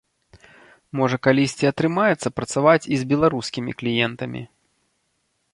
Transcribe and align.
Можа 1.01 1.19
калісьці 1.27 1.69
атрымаецца 1.73 2.33
працаваць 2.37 2.89
і 2.97 3.01
з 3.03 3.09
беларускімі 3.15 3.71
кліентамі. 3.83 4.41